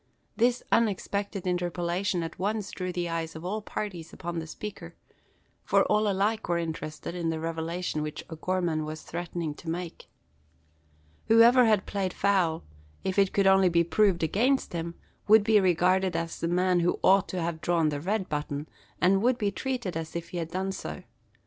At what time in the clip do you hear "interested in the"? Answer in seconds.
6.49-7.39